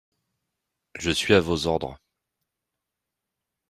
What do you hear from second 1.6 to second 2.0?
ordres.